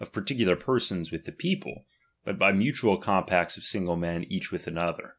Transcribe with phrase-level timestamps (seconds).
[0.13, 1.85] pu ticular persons with the people,
[2.25, 5.09] but by mutual thT^^:"t^ compacts of single men each with other.